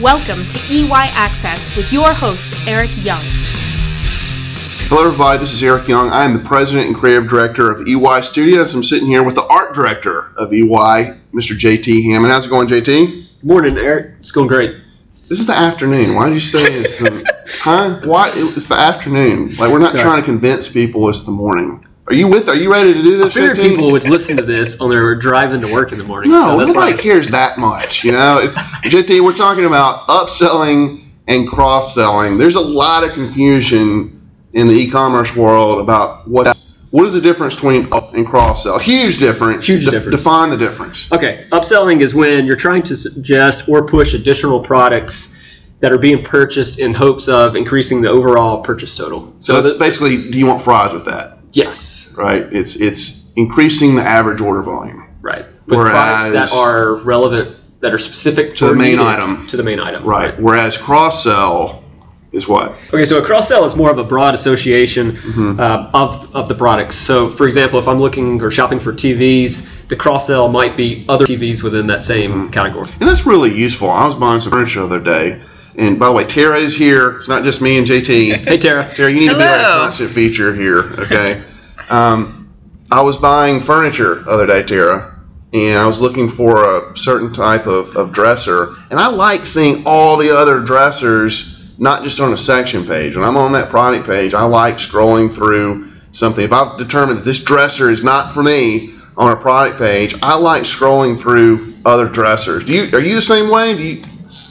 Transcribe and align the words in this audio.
Welcome 0.00 0.46
to 0.48 0.58
EY 0.70 0.90
Access 0.92 1.74
with 1.74 1.90
your 1.90 2.12
host, 2.12 2.50
Eric 2.68 2.90
Young. 3.02 3.22
Hello, 4.88 5.06
everybody. 5.06 5.38
This 5.38 5.54
is 5.54 5.62
Eric 5.62 5.88
Young. 5.88 6.10
I 6.10 6.26
am 6.26 6.34
the 6.34 6.44
president 6.46 6.88
and 6.88 6.94
creative 6.94 7.26
director 7.28 7.70
of 7.72 7.88
EY 7.88 8.20
Studios. 8.20 8.74
I'm 8.74 8.84
sitting 8.84 9.08
here 9.08 9.22
with 9.22 9.36
the 9.36 9.46
art 9.46 9.74
director 9.74 10.32
of 10.36 10.52
EY, 10.52 11.16
Mr. 11.32 11.58
JT 11.58 12.12
Hammond. 12.12 12.30
How's 12.30 12.44
it 12.44 12.50
going, 12.50 12.68
JT? 12.68 12.84
Good 12.84 13.26
morning, 13.42 13.78
Eric. 13.78 14.16
It's 14.18 14.32
going 14.32 14.48
great. 14.48 14.76
This 15.28 15.40
is 15.40 15.46
the 15.46 15.56
afternoon. 15.56 16.14
Why 16.14 16.26
did 16.28 16.34
you 16.34 16.40
say 16.40 16.74
it's 16.74 16.98
the, 16.98 17.32
huh? 17.48 18.02
Why? 18.04 18.30
It's 18.34 18.68
the 18.68 18.78
afternoon. 18.78 19.56
Like, 19.56 19.72
we're 19.72 19.78
not 19.78 19.92
Sorry. 19.92 20.02
trying 20.04 20.20
to 20.20 20.26
convince 20.26 20.68
people 20.68 21.08
it's 21.08 21.24
the 21.24 21.32
morning. 21.32 21.85
Are 22.08 22.14
you 22.14 22.28
with? 22.28 22.48
Are 22.48 22.54
you 22.54 22.70
ready 22.70 22.94
to 22.94 23.02
do 23.02 23.14
I 23.14 23.24
this, 23.24 23.34
figured 23.34 23.56
JT? 23.56 23.62
people 23.68 23.90
would 23.90 24.04
listen 24.04 24.36
to 24.36 24.42
this 24.42 24.80
on 24.80 24.90
their 24.90 25.14
drive 25.16 25.52
into 25.52 25.72
work 25.72 25.90
in 25.92 25.98
the 25.98 26.04
morning. 26.04 26.30
No, 26.30 26.44
so 26.44 26.56
that's 26.58 26.68
nobody 26.70 26.92
was- 26.92 27.00
cares 27.00 27.28
that 27.30 27.58
much. 27.58 28.04
You 28.04 28.12
know, 28.12 28.38
it's 28.40 28.56
JT. 28.84 29.22
We're 29.24 29.32
talking 29.36 29.64
about 29.64 30.06
upselling 30.06 31.02
and 31.26 31.48
cross 31.48 31.94
selling. 31.94 32.38
There's 32.38 32.54
a 32.54 32.60
lot 32.60 33.04
of 33.04 33.12
confusion 33.12 34.12
in 34.52 34.68
the 34.68 34.74
e-commerce 34.74 35.34
world 35.34 35.80
about 35.80 36.28
what 36.28 36.56
what 36.92 37.04
is 37.06 37.12
the 37.12 37.20
difference 37.20 37.56
between 37.56 37.92
up 37.92 38.14
and 38.14 38.24
cross 38.24 38.62
sell. 38.62 38.78
Huge 38.78 39.18
difference. 39.18 39.66
Huge 39.66 39.84
De- 39.84 39.90
difference. 39.90 40.16
Define 40.22 40.50
the 40.50 40.56
difference. 40.56 41.10
Okay, 41.10 41.46
upselling 41.50 42.00
is 42.00 42.14
when 42.14 42.46
you're 42.46 42.54
trying 42.56 42.82
to 42.84 42.94
suggest 42.94 43.68
or 43.68 43.84
push 43.84 44.14
additional 44.14 44.60
products 44.60 45.32
that 45.80 45.92
are 45.92 45.98
being 45.98 46.22
purchased 46.22 46.78
in 46.78 46.94
hopes 46.94 47.28
of 47.28 47.56
increasing 47.56 48.00
the 48.00 48.08
overall 48.08 48.62
purchase 48.62 48.96
total. 48.96 49.34
So 49.40 49.54
that's 49.54 49.72
the- 49.72 49.78
basically. 49.78 50.30
Do 50.30 50.38
you 50.38 50.46
want 50.46 50.62
fries 50.62 50.92
with 50.92 51.04
that? 51.06 51.35
Yes, 51.56 52.14
Right. 52.16 52.42
It's 52.52 52.76
it's 52.76 53.32
increasing 53.36 53.94
the 53.96 54.02
average 54.02 54.40
order 54.40 54.62
volume. 54.62 55.04
right. 55.22 55.44
With 55.66 55.80
products 55.80 56.30
that 56.32 56.52
are 56.52 56.96
relevant, 57.02 57.56
that 57.80 57.92
are 57.92 57.98
specific 57.98 58.54
To 58.56 58.68
the 58.68 58.74
main 58.74 58.98
item. 59.00 59.46
To 59.48 59.56
the 59.56 59.62
main 59.64 59.80
item. 59.80 60.04
Right. 60.04 60.38
Whereas 60.40 60.78
cross 60.78 61.24
sell 61.24 61.82
is 62.32 62.46
what? 62.46 62.72
Okay, 62.94 63.04
so 63.04 63.18
a 63.18 63.24
cross 63.24 63.48
sell 63.48 63.64
is 63.64 63.74
more 63.74 63.90
of 63.90 63.98
a 63.98 64.04
broad 64.04 64.34
association 64.34 65.12
Mm-hmm. 65.12 65.58
uh, 65.60 65.90
of, 65.92 66.34
of 66.36 66.48
the 66.48 66.54
products. 66.54 66.94
So, 66.96 67.28
for 67.30 67.46
example, 67.48 67.78
if 67.78 67.88
I'm 67.88 67.98
looking 67.98 68.40
or 68.42 68.50
shopping 68.50 68.78
for 68.78 68.92
TVs, 68.92 69.88
the 69.88 69.96
cross 69.96 70.26
sell 70.28 70.48
might 70.48 70.76
be 70.76 71.04
other 71.08 71.24
TVs 71.26 71.62
within 71.64 71.86
that 71.88 72.02
same 72.04 72.30
Mm-hmm. 72.32 72.50
category. 72.52 72.88
And 73.00 73.08
that's 73.08 73.26
really 73.26 73.52
useful. 73.54 73.90
I 73.90 74.06
was 74.06 74.14
buying 74.14 74.38
some 74.40 74.52
furniture 74.52 74.80
the 74.80 74.86
other 74.86 75.00
day. 75.00 75.40
And 75.76 75.98
by 75.98 76.06
the 76.06 76.12
way, 76.12 76.24
Tara 76.24 76.58
is 76.58 76.74
here. 76.76 77.16
It's 77.18 77.28
not 77.28 77.42
just 77.44 77.60
me 77.60 77.76
and 77.76 77.86
JT. 77.86 78.36
Hey, 78.46 78.56
Tara. 78.58 78.90
Tara, 78.94 79.10
you 79.10 79.18
need 79.20 79.28
to 79.28 79.34
be 79.34 79.40
like 79.40 79.60
a 79.60 79.64
constant 79.82 80.10
feature 80.12 80.54
here, 80.54 80.80
okay? 81.00 81.42
Um, 81.90 82.54
I 82.90 83.02
was 83.02 83.16
buying 83.16 83.60
furniture 83.60 84.16
the 84.16 84.30
other 84.30 84.46
day, 84.46 84.62
Tara, 84.62 85.18
and 85.52 85.78
I 85.78 85.86
was 85.86 86.00
looking 86.00 86.28
for 86.28 86.64
a 86.64 86.96
certain 86.96 87.32
type 87.32 87.66
of, 87.66 87.96
of 87.96 88.12
dresser, 88.12 88.74
and 88.90 89.00
I 89.00 89.08
like 89.08 89.46
seeing 89.46 89.84
all 89.86 90.16
the 90.16 90.36
other 90.36 90.60
dressers, 90.60 91.72
not 91.78 92.04
just 92.04 92.20
on 92.20 92.32
a 92.32 92.36
section 92.36 92.84
page. 92.84 93.16
When 93.16 93.24
I'm 93.24 93.36
on 93.36 93.52
that 93.52 93.70
product 93.70 94.06
page, 94.06 94.34
I 94.34 94.44
like 94.44 94.76
scrolling 94.76 95.32
through 95.32 95.90
something. 96.12 96.44
If 96.44 96.52
I've 96.52 96.78
determined 96.78 97.18
that 97.18 97.24
this 97.24 97.42
dresser 97.42 97.90
is 97.90 98.02
not 98.04 98.32
for 98.32 98.42
me 98.42 98.94
on 99.16 99.32
a 99.32 99.36
product 99.36 99.78
page, 99.78 100.14
I 100.22 100.36
like 100.36 100.62
scrolling 100.62 101.18
through 101.18 101.74
other 101.84 102.08
dressers. 102.08 102.64
Do 102.64 102.72
you 102.72 102.96
are 102.96 103.00
you 103.00 103.14
the 103.14 103.22
same 103.22 103.50
way? 103.50 103.76
Do 103.76 103.82
you 103.82 104.02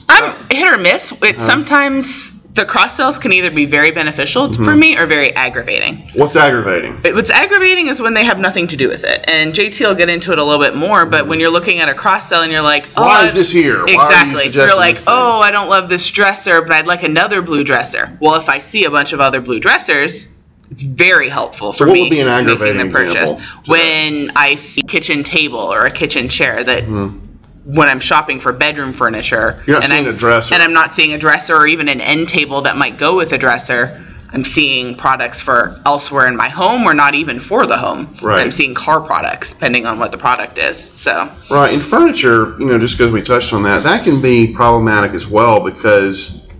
I'm 0.08 0.36
hit 0.50 0.68
or 0.68 0.78
miss. 0.78 1.12
It's 1.22 1.42
sometimes 1.42 2.35
the 2.56 2.64
cross 2.64 2.96
sells 2.96 3.18
can 3.18 3.32
either 3.32 3.50
be 3.50 3.66
very 3.66 3.90
beneficial 3.90 4.52
for 4.52 4.62
mm-hmm. 4.62 4.78
me 4.78 4.98
or 4.98 5.06
very 5.06 5.34
aggravating. 5.36 6.10
what's 6.14 6.36
aggravating? 6.36 6.98
It- 7.04 7.14
What's 7.14 7.30
aggravating 7.30 7.86
is 7.88 8.00
when 8.00 8.14
they 8.14 8.24
have 8.24 8.38
nothing 8.38 8.66
to 8.68 8.76
do 8.76 8.88
with 8.88 9.04
it. 9.04 9.24
And 9.28 9.54
JT 9.54 9.86
will 9.86 9.94
get 9.94 10.10
into 10.10 10.32
it 10.32 10.38
a 10.38 10.44
little 10.44 10.62
bit 10.64 10.74
more, 10.74 11.06
but 11.06 11.20
mm-hmm. 11.20 11.30
when 11.30 11.40
you're 11.40 11.50
looking 11.50 11.78
at 11.80 11.88
a 11.88 11.94
cross 11.94 12.28
sell 12.28 12.42
and 12.42 12.50
you're 12.50 12.62
like, 12.62 12.88
oh, 12.96 13.04
Why 13.04 13.22
I- 13.22 13.26
is 13.26 13.34
this 13.34 13.52
here? 13.52 13.84
Why 13.84 13.94
are 13.94 14.26
you 14.26 14.32
Exactly. 14.32 14.50
you're 14.50 14.76
like, 14.76 14.98
oh, 15.06 15.40
I 15.40 15.50
don't 15.50 15.68
love 15.68 15.88
this 15.88 16.10
dresser, 16.10 16.62
but 16.62 16.72
I'd 16.72 16.86
like 16.86 17.02
another 17.02 17.42
blue 17.42 17.62
dresser. 17.62 18.16
Well, 18.20 18.40
if 18.40 18.48
I 18.48 18.58
see 18.58 18.84
a 18.84 18.90
bunch 18.90 19.12
of 19.12 19.20
other 19.20 19.40
blue 19.40 19.60
dressers, 19.60 20.26
it's 20.70 20.82
very 20.82 21.28
helpful 21.28 21.72
for 21.72 21.86
what 21.86 21.92
me 21.92 22.02
would 22.02 22.10
be 22.10 22.20
an 22.20 22.28
aggravating 22.28 22.76
making 22.76 22.92
the 22.92 22.98
purchase. 22.98 23.50
When 23.66 24.32
I 24.34 24.56
see 24.56 24.80
a 24.82 24.88
kitchen 24.88 25.22
table 25.22 25.60
or 25.60 25.86
a 25.86 25.90
kitchen 25.90 26.28
chair 26.28 26.64
that 26.64 26.84
mm-hmm. 26.84 27.25
When 27.66 27.88
I'm 27.88 28.00
shopping 28.00 28.38
for 28.40 28.52
bedroom 28.52 28.92
furniture, 28.92 29.56
Mm-hmm. 29.58 29.70
You're 29.70 29.76
not 29.76 29.84
and 29.84 29.92
seeing 29.92 30.06
I'm, 30.06 30.14
a 30.14 30.16
dresser. 30.16 30.54
and 30.54 30.62
I'm 30.62 30.72
not 30.72 30.94
seeing 30.94 31.12
a 31.12 31.18
dresser 31.18 31.56
or 31.56 31.66
even 31.66 31.88
an 31.88 32.00
end 32.00 32.28
table 32.28 32.62
that 32.62 32.76
might 32.76 32.96
go 32.96 33.16
with 33.16 33.32
a 33.32 33.38
dresser. 33.38 34.02
I'm 34.30 34.44
seeing 34.44 34.96
products 34.96 35.40
for 35.40 35.80
elsewhere 35.86 36.26
in 36.28 36.36
my 36.36 36.48
home 36.48 36.82
or 36.84 36.94
not 36.94 37.14
even 37.14 37.40
for 37.40 37.66
the 37.66 37.76
home. 37.76 38.14
Right. 38.22 38.42
I'm 38.42 38.50
seeing 38.50 38.74
car 38.74 39.00
products 39.00 39.52
depending 39.52 39.86
on 39.86 39.98
what 39.98 40.10
the 40.12 40.18
product 40.18 40.58
is. 40.58 40.76
So 40.78 41.30
Right, 41.50 41.72
and 41.74 41.82
furniture, 41.82 42.56
you 42.58 42.66
know, 42.66 42.78
just 42.78 42.98
because 42.98 43.12
we 43.12 43.22
touched 43.22 43.52
on 43.52 43.62
that, 43.64 43.82
that 43.84 44.04
can 44.04 44.20
be 44.22 44.52
problematic 44.52 45.12
as 45.12 45.26
well 45.26 45.60
because 45.60 46.52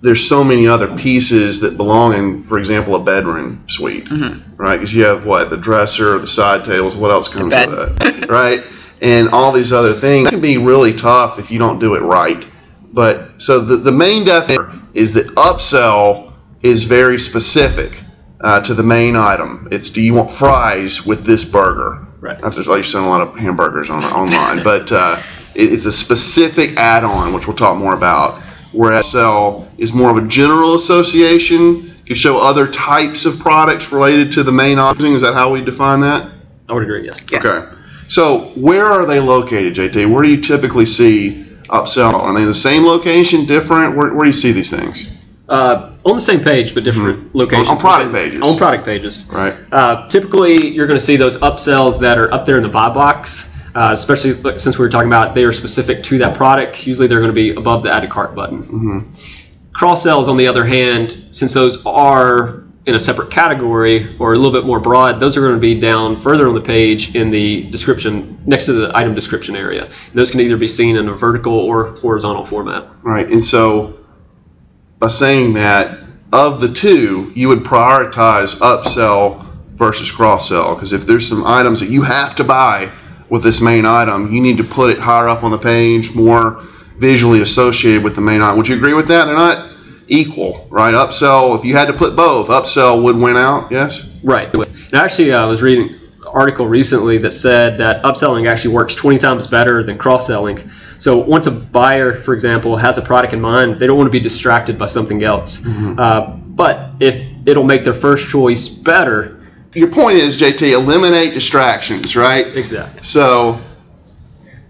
there's 0.00 0.26
so 0.26 0.42
many 0.42 0.66
other 0.66 0.94
pieces 0.96 1.60
that 1.60 1.76
belong 1.76 2.14
in, 2.14 2.44
for 2.44 2.58
example, 2.58 2.96
a 2.96 3.00
bedroom 3.04 3.62
suite, 3.68 4.08
right? 4.56 4.76
Because 4.76 4.92
you 4.92 5.04
have 5.04 5.24
what 5.24 5.48
the 5.48 5.56
dresser, 5.56 6.18
the 6.18 6.26
side 6.26 6.64
tables, 6.64 6.96
what 6.96 7.10
else 7.12 7.28
comes 7.28 7.52
with 7.54 7.98
that, 8.00 8.26
right? 8.28 8.64
And 9.02 9.28
all 9.30 9.52
these 9.52 9.72
other 9.72 9.92
things. 9.92 10.24
That 10.24 10.30
can 10.30 10.40
be 10.40 10.58
really 10.58 10.94
tough 10.94 11.38
if 11.38 11.50
you 11.50 11.58
don't 11.58 11.80
do 11.80 11.94
it 11.94 12.00
right. 12.00 12.46
But 12.92 13.42
so 13.42 13.60
the, 13.60 13.76
the 13.76 13.92
main 13.92 14.24
definition 14.24 14.88
is 14.94 15.14
that 15.14 15.26
upsell 15.34 16.32
is 16.62 16.84
very 16.84 17.18
specific 17.18 18.00
uh, 18.40 18.60
to 18.60 18.74
the 18.74 18.82
main 18.82 19.16
item. 19.16 19.68
It's 19.70 19.90
do 19.90 20.00
you 20.00 20.14
want 20.14 20.30
fries 20.30 21.04
with 21.04 21.24
this 21.24 21.44
burger? 21.44 22.06
Right. 22.20 22.40
Not 22.40 22.54
that 22.54 22.66
you're 22.66 22.82
selling 22.84 23.06
a 23.06 23.10
lot 23.10 23.20
of 23.20 23.36
hamburgers 23.36 23.90
on 23.90 24.04
online, 24.04 24.62
but 24.64 24.92
uh, 24.92 25.20
it, 25.54 25.72
it's 25.72 25.86
a 25.86 25.92
specific 25.92 26.76
add-on, 26.76 27.32
which 27.32 27.46
we'll 27.46 27.56
talk 27.56 27.76
more 27.76 27.94
about. 27.94 28.40
Whereas 28.72 29.10
sell 29.10 29.68
is 29.78 29.92
more 29.92 30.10
of 30.10 30.16
a 30.16 30.26
general 30.28 30.74
association, 30.74 31.94
can 32.06 32.16
show 32.16 32.38
other 32.40 32.66
types 32.66 33.26
of 33.26 33.38
products 33.38 33.92
related 33.92 34.32
to 34.32 34.42
the 34.42 34.52
main 34.52 34.78
offering. 34.78 35.12
Is 35.12 35.22
that 35.22 35.34
how 35.34 35.52
we 35.52 35.62
define 35.62 36.00
that? 36.00 36.30
I 36.68 36.72
would 36.72 36.84
agree, 36.84 37.04
yes. 37.04 37.22
yes. 37.30 37.44
Okay. 37.44 37.76
So 38.12 38.52
where 38.56 38.84
are 38.84 39.06
they 39.06 39.20
located, 39.20 39.74
JT? 39.74 40.12
Where 40.12 40.22
do 40.22 40.28
you 40.28 40.42
typically 40.42 40.84
see 40.84 41.46
upsell? 41.70 42.12
Are 42.12 42.34
they 42.34 42.42
in 42.42 42.46
the 42.46 42.52
same 42.52 42.84
location, 42.84 43.46
different? 43.46 43.96
Where, 43.96 44.12
where 44.12 44.24
do 44.24 44.26
you 44.26 44.34
see 44.34 44.52
these 44.52 44.68
things? 44.68 45.08
Uh, 45.48 45.96
on 46.04 46.16
the 46.16 46.20
same 46.20 46.40
page, 46.40 46.74
but 46.74 46.84
different 46.84 47.34
locations. 47.34 47.68
Mm-hmm. 47.68 47.70
On- 47.70 47.76
on 47.76 47.80
product 47.80 48.12
pages. 48.12 48.42
On 48.42 48.58
product 48.58 48.84
pages. 48.84 49.30
Right. 49.32 49.54
Uh, 49.72 50.06
typically, 50.08 50.74
you're 50.74 50.86
going 50.86 50.98
to 50.98 51.04
see 51.04 51.16
those 51.16 51.38
upsells 51.38 52.00
that 52.00 52.18
are 52.18 52.30
up 52.34 52.44
there 52.44 52.58
in 52.58 52.64
the 52.64 52.68
buy 52.68 52.92
box, 52.92 53.50
uh, 53.74 53.88
especially 53.94 54.58
since 54.58 54.78
we 54.78 54.84
were 54.84 54.90
talking 54.90 55.08
about 55.08 55.34
they 55.34 55.44
are 55.44 55.52
specific 55.52 56.02
to 56.02 56.18
that 56.18 56.36
product. 56.36 56.86
Usually, 56.86 57.08
they're 57.08 57.20
going 57.20 57.30
to 57.30 57.34
be 57.34 57.54
above 57.54 57.82
the 57.82 57.90
add 57.90 58.00
to 58.00 58.08
cart 58.08 58.34
button. 58.34 58.62
Mm-hmm. 58.62 59.72
Cross 59.72 60.02
sells, 60.02 60.28
on 60.28 60.36
the 60.36 60.48
other 60.48 60.66
hand, 60.66 61.28
since 61.30 61.54
those 61.54 61.82
are 61.86 62.61
in 62.84 62.94
a 62.96 63.00
separate 63.00 63.30
category 63.30 64.16
or 64.18 64.34
a 64.34 64.36
little 64.36 64.52
bit 64.52 64.66
more 64.66 64.80
broad, 64.80 65.20
those 65.20 65.36
are 65.36 65.40
going 65.40 65.54
to 65.54 65.60
be 65.60 65.78
down 65.78 66.16
further 66.16 66.48
on 66.48 66.54
the 66.54 66.60
page 66.60 67.14
in 67.14 67.30
the 67.30 67.62
description, 67.70 68.38
next 68.44 68.66
to 68.66 68.72
the 68.72 68.96
item 68.96 69.14
description 69.14 69.54
area. 69.54 69.88
Those 70.14 70.30
can 70.30 70.40
either 70.40 70.56
be 70.56 70.68
seen 70.68 70.96
in 70.96 71.08
a 71.08 71.12
vertical 71.12 71.52
or 71.52 71.92
horizontal 71.96 72.44
format. 72.44 72.88
Right. 73.02 73.28
And 73.28 73.42
so, 73.42 73.98
by 74.98 75.08
saying 75.08 75.54
that, 75.54 75.98
of 76.32 76.60
the 76.60 76.72
two, 76.72 77.30
you 77.34 77.48
would 77.48 77.60
prioritize 77.60 78.54
upsell 78.56 79.44
versus 79.74 80.10
cross 80.10 80.48
sell. 80.48 80.74
Because 80.74 80.92
if 80.92 81.06
there's 81.06 81.28
some 81.28 81.44
items 81.46 81.80
that 81.80 81.90
you 81.90 82.02
have 82.02 82.34
to 82.36 82.44
buy 82.44 82.90
with 83.28 83.42
this 83.42 83.60
main 83.60 83.84
item, 83.84 84.32
you 84.32 84.40
need 84.40 84.56
to 84.56 84.64
put 84.64 84.90
it 84.90 84.98
higher 84.98 85.28
up 85.28 85.44
on 85.44 85.50
the 85.50 85.58
page, 85.58 86.14
more 86.14 86.62
visually 86.96 87.42
associated 87.42 88.02
with 88.02 88.14
the 88.14 88.20
main 88.20 88.40
item. 88.40 88.56
Would 88.56 88.68
you 88.68 88.76
agree 88.76 88.94
with 88.94 89.08
that? 89.08 89.26
They're 89.26 89.34
not 89.34 89.71
equal, 90.12 90.66
right? 90.70 90.94
Upsell, 90.94 91.58
if 91.58 91.64
you 91.64 91.74
had 91.74 91.86
to 91.86 91.92
put 91.94 92.14
both, 92.14 92.48
upsell 92.48 93.02
would 93.02 93.16
win 93.16 93.36
out, 93.36 93.70
yes? 93.72 94.02
Right. 94.22 94.52
And 94.54 94.94
actually, 94.94 95.32
uh, 95.32 95.42
I 95.42 95.46
was 95.46 95.62
reading 95.62 95.88
an 95.94 96.26
article 96.26 96.66
recently 96.66 97.18
that 97.18 97.32
said 97.32 97.78
that 97.78 98.02
upselling 98.02 98.46
actually 98.48 98.74
works 98.74 98.94
20 98.94 99.18
times 99.18 99.46
better 99.46 99.82
than 99.82 99.96
cross 99.98 100.26
selling. 100.26 100.70
So 100.98 101.18
once 101.18 101.46
a 101.46 101.50
buyer, 101.50 102.14
for 102.14 102.34
example, 102.34 102.76
has 102.76 102.98
a 102.98 103.02
product 103.02 103.32
in 103.32 103.40
mind, 103.40 103.80
they 103.80 103.86
don't 103.86 103.96
want 103.96 104.06
to 104.06 104.12
be 104.12 104.20
distracted 104.20 104.78
by 104.78 104.86
something 104.86 105.24
else. 105.24 105.66
Uh, 105.66 106.36
but 106.46 106.90
if 107.00 107.24
it'll 107.46 107.64
make 107.64 107.82
their 107.82 107.94
first 107.94 108.28
choice 108.28 108.68
better, 108.68 109.40
Your 109.74 109.88
point 109.88 110.18
is, 110.18 110.38
JT, 110.38 110.72
eliminate 110.72 111.32
distractions, 111.32 112.14
right? 112.14 112.46
exactly. 112.56 113.02
So, 113.02 113.58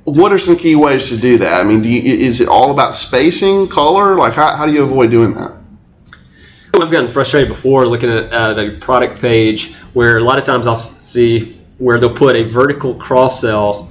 what 0.05 0.33
are 0.33 0.39
some 0.39 0.57
key 0.57 0.75
ways 0.75 1.09
to 1.09 1.17
do 1.17 1.39
that? 1.39 1.61
I 1.61 1.65
mean, 1.67 1.83
do 1.83 1.89
you, 1.89 2.01
is 2.15 2.41
it 2.41 2.49
all 2.49 2.71
about 2.71 2.95
spacing, 2.95 3.69
color? 3.69 4.17
Like, 4.17 4.35
how, 4.35 4.57
how 4.57 4.67
do 4.67 4.73
you 4.73 4.83
avoid 4.83 5.11
doing 5.11 5.33
that? 5.35 5.53
I've 6.81 6.91
gotten 6.91 7.09
frustrated 7.11 7.49
before 7.49 7.87
looking 7.87 8.11
at, 8.11 8.33
uh, 8.33 8.51
at 8.53 8.59
a 8.59 8.71
product 8.79 9.21
page 9.21 9.75
where 9.93 10.17
a 10.17 10.21
lot 10.21 10.39
of 10.39 10.45
times 10.45 10.67
I'll 10.67 10.79
see 10.79 11.59
where 11.79 11.99
they'll 12.01 12.15
put 12.15 12.35
a 12.35 12.45
vertical 12.45 12.95
cross 12.95 13.41
sell 13.41 13.91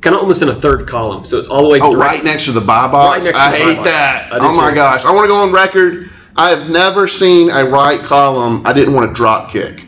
kind 0.00 0.14
of 0.14 0.22
almost 0.22 0.42
in 0.42 0.48
a 0.48 0.54
third 0.54 0.86
column. 0.86 1.24
So 1.24 1.38
it's 1.38 1.48
all 1.48 1.62
the 1.62 1.68
way 1.68 1.80
Oh, 1.80 1.94
right 1.96 2.22
next 2.22 2.44
to 2.46 2.52
the 2.52 2.60
buy 2.60 2.86
box. 2.88 3.24
Right 3.26 3.34
next 3.34 3.38
to 3.38 3.44
I 3.44 3.50
the 3.50 3.56
hate 3.56 3.76
box. 3.76 3.88
that. 3.90 4.32
I 4.32 4.38
oh 4.38 4.54
my 4.54 4.70
too. 4.70 4.74
gosh! 4.76 5.04
I 5.04 5.12
want 5.12 5.24
to 5.24 5.28
go 5.28 5.36
on 5.36 5.52
record. 5.52 6.10
I 6.36 6.50
have 6.50 6.70
never 6.70 7.06
seen 7.06 7.50
a 7.50 7.64
right 7.64 8.00
column. 8.00 8.66
I 8.66 8.72
didn't 8.72 8.94
want 8.94 9.10
to 9.10 9.14
drop 9.14 9.50
kick. 9.50 9.84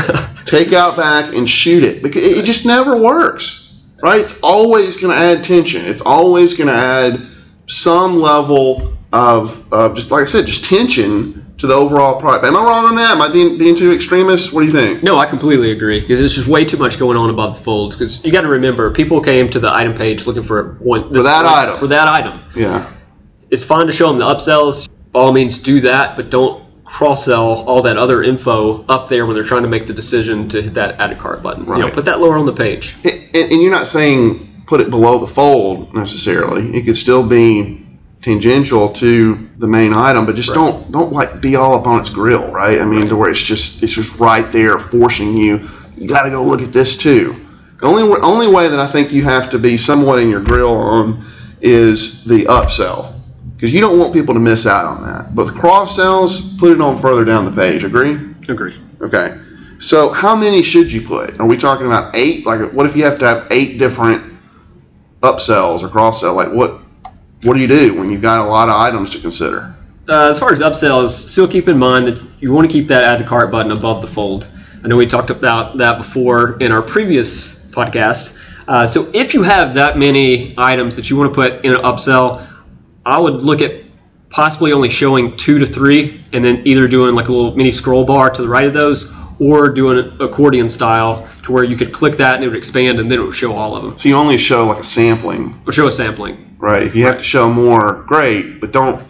Take 0.44 0.72
out 0.72 0.96
back 0.96 1.32
and 1.34 1.48
shoot 1.48 1.82
it 1.82 2.02
because 2.02 2.22
it 2.24 2.38
it 2.38 2.44
just 2.44 2.66
never 2.66 2.96
works. 2.96 3.65
Right? 4.06 4.20
It's 4.20 4.38
always 4.40 4.98
going 4.98 5.12
to 5.12 5.20
add 5.20 5.42
tension. 5.42 5.84
It's 5.84 6.00
always 6.00 6.54
going 6.54 6.68
to 6.68 6.74
add 6.74 7.20
some 7.66 8.20
level 8.20 8.92
of, 9.12 9.72
of 9.72 9.96
just 9.96 10.12
like 10.12 10.22
I 10.22 10.26
said, 10.26 10.46
just 10.46 10.64
tension 10.64 11.54
to 11.58 11.66
the 11.66 11.74
overall 11.74 12.20
product. 12.20 12.44
Am 12.44 12.54
I 12.54 12.60
wrong 12.62 12.84
on 12.84 12.94
that? 12.94 13.16
Am 13.16 13.20
I 13.22 13.32
being, 13.32 13.58
being 13.58 13.74
too 13.74 13.90
extremist? 13.90 14.52
What 14.52 14.60
do 14.60 14.66
you 14.68 14.72
think? 14.72 15.02
No, 15.02 15.18
I 15.18 15.26
completely 15.26 15.72
agree 15.72 15.98
because 16.00 16.20
there's 16.20 16.36
just 16.36 16.46
way 16.46 16.64
too 16.64 16.76
much 16.76 17.00
going 17.00 17.16
on 17.16 17.30
above 17.30 17.56
the 17.56 17.64
fold. 17.64 17.92
Because 17.92 18.24
you 18.24 18.30
got 18.30 18.42
to 18.42 18.48
remember, 18.48 18.92
people 18.92 19.20
came 19.20 19.48
to 19.50 19.58
the 19.58 19.72
item 19.74 19.94
page 19.94 20.24
looking 20.28 20.44
for 20.44 20.74
one 20.78 21.08
this 21.10 21.16
For 21.16 21.22
that 21.24 21.44
one- 21.44 21.54
item. 21.54 21.78
For 21.80 21.86
that 21.88 22.06
item, 22.08 22.44
Yeah. 22.54 22.88
it's 23.50 23.64
fine 23.64 23.86
to 23.88 23.92
show 23.92 24.06
them 24.08 24.18
the 24.18 24.24
upsells. 24.26 24.88
By 25.10 25.18
all 25.20 25.32
means, 25.32 25.58
do 25.58 25.80
that, 25.80 26.14
but 26.14 26.30
don't 26.30 26.62
cross 26.86 27.24
sell 27.26 27.64
all 27.68 27.82
that 27.82 27.96
other 27.98 28.22
info 28.22 28.84
up 28.88 29.08
there 29.08 29.26
when 29.26 29.34
they're 29.34 29.44
trying 29.44 29.62
to 29.62 29.68
make 29.68 29.86
the 29.86 29.92
decision 29.92 30.48
to 30.48 30.62
hit 30.62 30.74
that 30.74 30.98
add 31.00 31.12
a 31.12 31.16
cart 31.16 31.42
button. 31.42 31.64
You 31.66 31.74
know, 31.74 31.84
Right. 31.86 31.92
put 31.92 32.06
that 32.06 32.20
lower 32.20 32.36
on 32.38 32.46
the 32.46 32.52
page. 32.52 32.94
And, 33.04 33.52
and 33.52 33.62
you're 33.62 33.72
not 33.72 33.86
saying 33.86 34.48
put 34.66 34.80
it 34.80 34.88
below 34.90 35.18
the 35.18 35.26
fold 35.26 35.94
necessarily. 35.94 36.74
It 36.76 36.86
could 36.86 36.96
still 36.96 37.22
be 37.22 37.84
tangential 38.22 38.88
to 38.88 39.48
the 39.58 39.68
main 39.68 39.92
item, 39.92 40.26
but 40.26 40.34
just 40.36 40.48
Right. 40.48 40.54
don't 40.56 40.90
don't 40.90 41.12
like 41.12 41.40
be 41.40 41.56
all 41.56 41.74
up 41.74 41.86
on 41.86 42.00
its 42.00 42.08
grill, 42.08 42.46
right? 42.50 42.80
I 42.80 42.84
mean, 42.84 43.08
to 43.08 43.16
where 43.16 43.30
it's 43.30 43.42
just 43.42 43.82
it's 43.82 43.92
just 43.92 44.18
right 44.18 44.50
there, 44.52 44.78
forcing 44.78 45.36
you. 45.36 45.60
You 45.96 46.08
got 46.08 46.22
to 46.22 46.30
go 46.30 46.42
look 46.42 46.62
at 46.62 46.72
this 46.72 46.96
too. 46.96 47.36
The 47.80 47.86
only 47.86 48.02
only 48.22 48.46
way 48.46 48.68
that 48.68 48.80
I 48.80 48.86
think 48.86 49.12
you 49.12 49.22
have 49.24 49.50
to 49.50 49.58
be 49.58 49.76
somewhat 49.76 50.18
in 50.20 50.30
your 50.30 50.40
grill 50.40 50.72
on 50.74 51.24
is 51.60 52.24
the 52.24 52.44
upsell, 52.46 53.12
because 53.56 53.72
you 53.72 53.80
don't 53.80 53.98
want 53.98 54.12
people 54.12 54.34
to 54.34 54.40
miss 54.40 54.66
out 54.66 54.84
on 54.84 55.02
that. 55.02 55.34
But 55.34 55.46
the 55.46 55.58
cross 55.58 55.96
sells, 55.96 56.56
put 56.58 56.72
it 56.72 56.80
on 56.80 56.98
further 56.98 57.24
down 57.24 57.46
the 57.46 57.52
page. 57.52 57.84
Agree? 57.84 58.18
Agree. 58.48 58.74
Okay. 59.00 59.38
So 59.78 60.12
how 60.12 60.36
many 60.36 60.62
should 60.62 60.92
you 60.92 61.06
put? 61.06 61.40
Are 61.40 61.46
we 61.46 61.56
talking 61.56 61.86
about 61.86 62.14
eight? 62.14 62.44
Like, 62.46 62.72
what 62.72 62.86
if 62.86 62.94
you 62.94 63.04
have 63.04 63.18
to 63.18 63.26
have 63.26 63.46
eight 63.50 63.78
different 63.78 64.34
upsells 65.22 65.82
or 65.82 65.88
cross 65.88 66.20
sell? 66.20 66.34
Like, 66.34 66.52
what 66.52 66.80
what 67.42 67.54
do 67.54 67.60
you 67.60 67.66
do 67.66 67.94
when 67.98 68.10
you've 68.10 68.22
got 68.22 68.46
a 68.46 68.48
lot 68.48 68.68
of 68.68 68.74
items 68.74 69.10
to 69.12 69.18
consider? 69.18 69.74
Uh, 70.08 70.28
as 70.30 70.38
far 70.38 70.52
as 70.52 70.60
upsells, 70.60 71.10
still 71.10 71.48
keep 71.48 71.68
in 71.68 71.78
mind 71.78 72.06
that 72.06 72.22
you 72.40 72.52
want 72.52 72.68
to 72.68 72.72
keep 72.72 72.86
that 72.88 73.04
add 73.04 73.18
to 73.18 73.24
cart 73.24 73.50
button 73.50 73.72
above 73.72 74.02
the 74.02 74.06
fold. 74.06 74.46
I 74.84 74.88
know 74.88 74.96
we 74.96 75.06
talked 75.06 75.30
about 75.30 75.78
that 75.78 75.98
before 75.98 76.56
in 76.58 76.70
our 76.70 76.82
previous 76.82 77.66
podcast. 77.66 78.38
Uh, 78.68 78.86
so 78.86 79.08
if 79.12 79.34
you 79.34 79.42
have 79.42 79.74
that 79.74 79.98
many 79.98 80.54
items 80.56 80.96
that 80.96 81.10
you 81.10 81.16
want 81.16 81.32
to 81.32 81.34
put 81.34 81.64
in 81.64 81.74
an 81.74 81.82
upsell, 81.82 82.46
I 83.06 83.18
would 83.20 83.42
look 83.42 83.62
at 83.62 83.84
possibly 84.30 84.72
only 84.72 84.90
showing 84.90 85.36
two 85.36 85.58
to 85.60 85.66
three, 85.66 86.22
and 86.32 86.44
then 86.44 86.62
either 86.66 86.88
doing 86.88 87.14
like 87.14 87.28
a 87.28 87.32
little 87.32 87.56
mini 87.56 87.70
scroll 87.70 88.04
bar 88.04 88.28
to 88.28 88.42
the 88.42 88.48
right 88.48 88.66
of 88.66 88.74
those, 88.74 89.14
or 89.38 89.68
doing 89.68 89.98
an 89.98 90.20
accordion 90.20 90.68
style 90.68 91.28
to 91.44 91.52
where 91.52 91.62
you 91.62 91.76
could 91.76 91.92
click 91.92 92.16
that 92.16 92.34
and 92.34 92.44
it 92.44 92.48
would 92.48 92.56
expand, 92.56 92.98
and 92.98 93.08
then 93.10 93.20
it 93.20 93.22
would 93.22 93.36
show 93.36 93.52
all 93.54 93.76
of 93.76 93.82
them, 93.84 93.96
So 93.98 94.08
you 94.08 94.16
only 94.16 94.36
show 94.38 94.66
like 94.66 94.78
a 94.78 94.84
sampling, 94.84 95.54
or 95.66 95.72
show 95.72 95.86
a 95.86 95.92
sampling. 95.92 96.36
right? 96.58 96.82
If 96.82 96.96
you 96.96 97.04
have 97.04 97.18
to 97.18 97.24
show 97.24 97.48
more, 97.48 98.04
great, 98.08 98.60
but 98.60 98.72
don't 98.72 99.00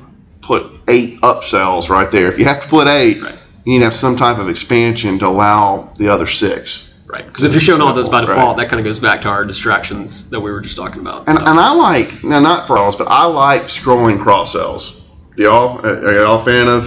put 0.43 0.67
eight 0.89 1.21
upsells 1.23 1.89
right 1.89 2.11
there. 2.11 2.29
If 2.29 2.39
you 2.39 2.45
have 2.45 2.61
to 2.63 2.69
put 2.69 2.87
eight, 2.89 3.23
Right. 3.23 3.35
you 3.65 3.73
need 3.73 3.79
to 3.79 3.85
have 3.87 3.95
some 3.95 4.17
type 4.17 4.39
of 4.39 4.49
expansion 4.51 5.19
to 5.21 5.27
allow 5.27 5.91
the 5.97 6.09
other 6.09 6.27
six. 6.27 6.86
Right. 7.07 7.25
Because 7.25 7.45
if 7.45 7.53
you're 7.53 7.61
showing 7.61 7.81
all 7.81 7.93
those 7.95 8.09
by 8.09 8.21
Right. 8.21 8.29
default, 8.29 8.57
that 8.57 8.69
kind 8.69 8.81
of 8.81 8.85
goes 8.85 8.99
back 8.99 9.21
to 9.23 9.29
our 9.29 9.45
distractions 9.45 10.29
that 10.31 10.41
we 10.41 10.51
were 10.51 10.61
just 10.61 10.77
talking 10.77 11.01
about. 11.01 11.29
And, 11.29 11.39
and 11.39 11.59
I 11.61 11.73
like 11.73 12.25
now 12.25 12.41
not 12.41 12.67
for 12.67 12.77
all, 12.79 12.97
but 12.97 13.07
I 13.09 13.27
like 13.27 13.63
scrolling 13.65 14.19
cross 14.21 14.53
sells. 14.53 15.03
Y'all 15.37 15.85
are 15.87 16.13
y'all 16.19 16.41
a 16.41 16.45
fan 16.45 16.67
of 16.69 16.83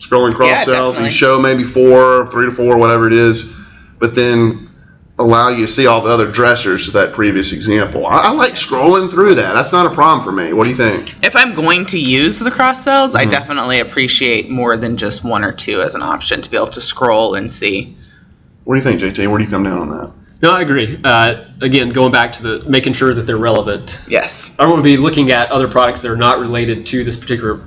scrolling 0.00 0.34
cross 0.34 0.64
sells? 0.64 0.94
definitely. 0.94 1.04
You 1.04 1.10
show 1.12 1.40
maybe 1.40 1.64
four, 1.64 2.26
three 2.30 2.46
to 2.46 2.52
four, 2.52 2.76
whatever 2.76 3.06
it 3.06 3.14
is, 3.14 3.58
but 3.98 4.14
then 4.14 4.68
allow 5.18 5.48
you 5.48 5.64
to 5.64 5.72
see 5.72 5.86
all 5.86 6.00
the 6.02 6.10
other 6.10 6.30
dressers 6.30 6.86
to 6.86 6.90
that 6.90 7.12
previous 7.12 7.52
example. 7.52 8.04
I, 8.04 8.16
I 8.24 8.32
like 8.32 8.54
scrolling 8.54 9.08
through 9.08 9.36
that. 9.36 9.54
That's 9.54 9.70
not 9.72 9.86
a 9.86 9.94
problem 9.94 10.24
for 10.24 10.32
me. 10.32 10.52
What 10.52 10.64
do 10.64 10.70
you 10.70 10.76
think? 10.76 11.14
If 11.24 11.36
I'm 11.36 11.54
going 11.54 11.86
to 11.86 11.98
use 12.00 12.38
the 12.40 12.50
cross 12.50 12.82
sells, 12.82 13.12
Mm-hmm. 13.14 13.28
I 13.28 13.30
definitely 13.30 13.78
appreciate 13.78 14.50
more 14.50 14.76
than 14.76 14.96
just 14.96 15.22
one 15.24 15.44
or 15.44 15.52
two 15.52 15.80
as 15.82 15.94
an 15.94 16.02
option 16.02 16.42
to 16.42 16.50
be 16.50 16.56
able 16.56 16.66
to 16.66 16.80
scroll 16.80 17.34
and 17.36 17.50
see. 17.50 17.94
What 18.64 18.74
do 18.74 18.78
you 18.78 18.84
think, 18.84 19.00
JT? 19.00 19.28
Where 19.28 19.38
do 19.38 19.44
you 19.44 19.50
come 19.50 19.62
down 19.62 19.78
on 19.78 19.90
that? 19.90 20.12
No, 20.42 20.52
I 20.52 20.60
agree. 20.60 21.00
Uh, 21.02 21.44
again, 21.62 21.90
going 21.90 22.12
back 22.12 22.32
to 22.32 22.42
the 22.42 22.70
making 22.70 22.92
sure 22.92 23.14
that 23.14 23.22
they're 23.22 23.38
relevant. 23.38 24.00
Yes. 24.08 24.54
I 24.58 24.62
don't 24.62 24.72
want 24.72 24.80
to 24.80 24.84
be 24.84 24.96
looking 24.96 25.30
at 25.30 25.50
other 25.50 25.68
products 25.68 26.02
that 26.02 26.10
are 26.10 26.16
not 26.16 26.38
related 26.38 26.84
to 26.86 27.04
this 27.04 27.16
particular 27.16 27.62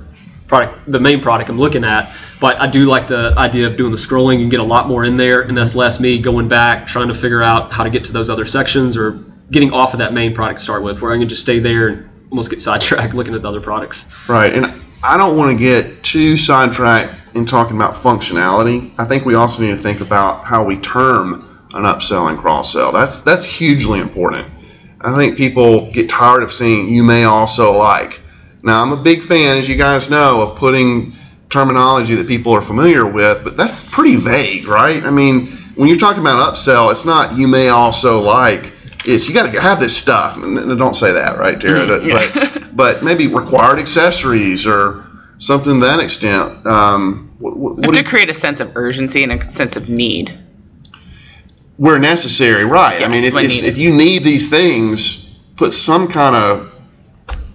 product, 0.46 0.90
the 0.90 1.00
main 1.00 1.20
product 1.20 1.50
I'm 1.50 1.58
looking 1.58 1.84
at. 1.84 2.14
But 2.40 2.60
I 2.60 2.68
do 2.68 2.84
like 2.84 3.08
the 3.08 3.34
idea 3.36 3.66
of 3.66 3.76
doing 3.76 3.90
the 3.90 3.98
scrolling. 3.98 4.34
You 4.34 4.40
can 4.40 4.48
get 4.48 4.60
a 4.60 4.64
lot 4.64 4.86
more 4.86 5.04
in 5.04 5.16
there, 5.16 5.42
and 5.42 5.56
that's 5.56 5.74
less 5.74 5.98
me 5.98 6.18
going 6.18 6.46
back 6.46 6.86
trying 6.86 7.08
to 7.08 7.14
figure 7.14 7.42
out 7.42 7.72
how 7.72 7.84
to 7.84 7.90
get 7.90 8.04
to 8.04 8.12
those 8.12 8.30
other 8.30 8.44
sections 8.44 8.96
or 8.96 9.24
getting 9.50 9.72
off 9.72 9.92
of 9.92 9.98
that 9.98 10.12
main 10.12 10.34
product 10.34 10.60
to 10.60 10.64
start 10.64 10.82
with, 10.82 11.02
where 11.02 11.12
I 11.12 11.18
can 11.18 11.28
just 11.28 11.40
stay 11.40 11.58
there 11.58 11.88
and 11.88 12.08
almost 12.30 12.50
get 12.50 12.60
sidetracked 12.60 13.14
looking 13.14 13.34
at 13.34 13.42
the 13.42 13.48
other 13.48 13.60
products. 13.60 14.12
Right, 14.28 14.52
and 14.52 14.66
I 15.02 15.16
don't 15.16 15.36
want 15.36 15.50
to 15.50 15.64
get 15.64 16.02
too 16.02 16.36
sidetracked 16.36 17.17
in 17.38 17.46
talking 17.46 17.76
about 17.76 17.94
functionality. 17.94 18.90
I 18.98 19.04
think 19.04 19.24
we 19.24 19.34
also 19.34 19.62
need 19.62 19.70
to 19.70 19.76
think 19.76 20.00
about 20.00 20.44
how 20.44 20.64
we 20.64 20.76
term 20.76 21.44
an 21.72 21.84
upsell 21.84 22.28
and 22.28 22.38
cross 22.38 22.72
sell. 22.72 22.92
That's 22.92 23.20
that's 23.20 23.44
hugely 23.44 24.00
important. 24.00 24.46
I 25.00 25.16
think 25.16 25.36
people 25.36 25.90
get 25.92 26.10
tired 26.10 26.42
of 26.42 26.52
seeing 26.52 26.88
you 26.88 27.04
may 27.04 27.24
also 27.24 27.72
like. 27.72 28.20
Now 28.62 28.82
I'm 28.82 28.92
a 28.92 28.96
big 28.96 29.22
fan, 29.22 29.56
as 29.56 29.68
you 29.68 29.76
guys 29.76 30.10
know, 30.10 30.42
of 30.42 30.58
putting 30.58 31.14
terminology 31.48 32.14
that 32.16 32.26
people 32.26 32.52
are 32.52 32.60
familiar 32.60 33.06
with, 33.06 33.42
but 33.44 33.56
that's 33.56 33.88
pretty 33.88 34.16
vague, 34.16 34.66
right? 34.66 35.02
I 35.02 35.10
mean, 35.10 35.46
when 35.76 35.88
you're 35.88 35.98
talking 35.98 36.20
about 36.20 36.54
upsell, 36.54 36.90
it's 36.90 37.04
not 37.04 37.38
you 37.38 37.48
may 37.48 37.68
also 37.68 38.20
like. 38.20 38.72
It's 39.06 39.28
you 39.28 39.32
got 39.32 39.52
to 39.52 39.60
have 39.60 39.78
this 39.78 39.96
stuff. 39.96 40.34
Don't 40.34 40.96
say 40.96 41.12
that, 41.12 41.38
right, 41.38 41.58
Tara? 41.58 42.04
Yeah. 42.04 42.28
But 42.44 42.76
but 42.76 43.02
maybe 43.04 43.28
required 43.28 43.78
accessories 43.78 44.66
or 44.66 45.04
something 45.38 45.74
to 45.74 45.86
that 45.86 46.00
extent. 46.00 46.66
Um, 46.66 47.27
what, 47.38 47.56
what, 47.56 47.70
You 47.78 47.88
what 47.88 47.94
have 47.94 47.94
do 47.94 48.02
to 48.02 48.08
create 48.08 48.30
a 48.30 48.34
sense 48.34 48.60
of 48.60 48.76
urgency 48.76 49.22
and 49.22 49.32
a 49.32 49.52
sense 49.52 49.76
of 49.76 49.88
need. 49.88 50.32
where 51.76 51.98
necessary, 51.98 52.64
right? 52.64 53.02
I 53.02 53.08
mean, 53.08 53.24
if, 53.24 53.34
if, 53.36 53.62
if 53.64 53.78
you 53.78 53.92
need 53.94 54.24
these 54.24 54.48
things, 54.48 55.38
put 55.56 55.72
some 55.72 56.08
kind 56.08 56.34
of 56.36 56.72